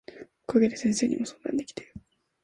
[0.47, 1.89] お陰で先生にも相談できたよ。